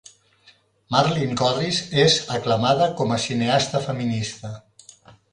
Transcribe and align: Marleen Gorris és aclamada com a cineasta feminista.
Marleen 0.93 1.35
Gorris 1.41 1.81
és 2.03 2.15
aclamada 2.37 2.87
com 3.01 3.13
a 3.15 3.19
cineasta 3.25 3.83
feminista. 3.85 4.51